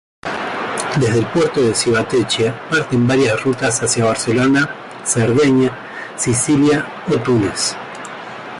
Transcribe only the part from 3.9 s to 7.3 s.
Barcelona, Cerdeña, Sicilia o